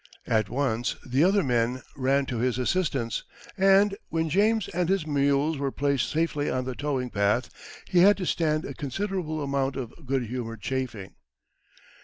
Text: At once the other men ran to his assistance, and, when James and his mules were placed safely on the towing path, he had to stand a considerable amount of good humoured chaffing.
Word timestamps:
At 0.25 0.49
once 0.49 0.95
the 1.05 1.23
other 1.23 1.43
men 1.43 1.83
ran 1.95 2.25
to 2.25 2.39
his 2.39 2.57
assistance, 2.57 3.23
and, 3.55 3.95
when 4.09 4.31
James 4.31 4.67
and 4.69 4.89
his 4.89 5.05
mules 5.05 5.59
were 5.59 5.71
placed 5.71 6.09
safely 6.09 6.49
on 6.49 6.65
the 6.65 6.73
towing 6.73 7.11
path, 7.11 7.51
he 7.87 7.99
had 7.99 8.17
to 8.17 8.25
stand 8.25 8.65
a 8.65 8.73
considerable 8.73 9.43
amount 9.43 9.75
of 9.75 9.93
good 10.07 10.23
humoured 10.25 10.61
chaffing. 10.61 11.13